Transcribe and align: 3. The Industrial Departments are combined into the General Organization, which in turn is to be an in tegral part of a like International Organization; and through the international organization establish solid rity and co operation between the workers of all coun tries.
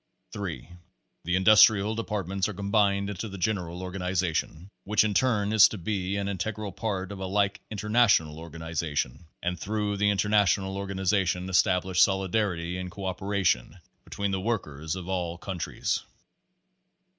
3. 0.33 0.67
The 1.25 1.35
Industrial 1.35 1.93
Departments 1.93 2.49
are 2.49 2.55
combined 2.55 3.07
into 3.11 3.29
the 3.29 3.37
General 3.37 3.83
Organization, 3.83 4.71
which 4.83 5.03
in 5.03 5.13
turn 5.13 5.53
is 5.53 5.67
to 5.67 5.77
be 5.77 6.17
an 6.17 6.27
in 6.27 6.39
tegral 6.39 6.75
part 6.75 7.11
of 7.11 7.19
a 7.19 7.27
like 7.27 7.61
International 7.69 8.39
Organization; 8.39 9.27
and 9.43 9.59
through 9.59 9.97
the 9.97 10.09
international 10.09 10.75
organization 10.75 11.51
establish 11.51 12.01
solid 12.01 12.31
rity 12.31 12.81
and 12.81 12.89
co 12.89 13.05
operation 13.05 13.77
between 14.03 14.31
the 14.31 14.41
workers 14.41 14.95
of 14.95 15.07
all 15.07 15.37
coun 15.37 15.59
tries. 15.59 15.99